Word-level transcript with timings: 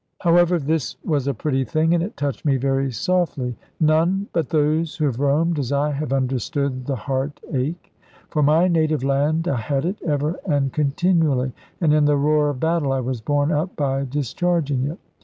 However 0.21 0.57
this 0.57 0.95
was 1.05 1.27
a 1.27 1.33
pretty 1.35 1.63
thing, 1.63 1.93
and 1.93 2.01
it 2.01 2.17
touched 2.17 2.43
me 2.43 2.57
very 2.57 2.91
softly. 2.91 3.55
None 3.79 4.25
but 4.33 4.49
those 4.49 4.95
who 4.95 5.05
have 5.05 5.19
roamed 5.19 5.59
as 5.59 5.71
I 5.71 5.91
have 5.91 6.11
understand 6.11 6.87
the 6.87 6.95
heart 6.95 7.39
ache. 7.53 7.93
For 8.31 8.41
my 8.41 8.67
native 8.67 9.03
land 9.03 9.47
I 9.47 9.57
had 9.57 9.85
it, 9.85 10.01
ever 10.01 10.39
and 10.43 10.73
continually, 10.73 11.53
and 11.79 11.93
in 11.93 12.05
the 12.05 12.17
roar 12.17 12.49
of 12.49 12.59
battle 12.59 12.91
I 12.91 12.99
was 12.99 13.21
borne 13.21 13.51
up 13.51 13.75
by 13.75 14.03
discharging 14.05 14.85
it. 14.85 14.97